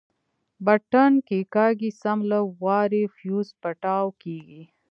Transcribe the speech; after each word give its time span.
بټن 0.65 1.11
کښېکاږي 1.27 1.91
سم 2.01 2.17
له 2.31 2.39
وارې 2.63 3.03
فيوز 3.15 3.47
پټاو 3.61 4.07
کېږي. 4.23 4.63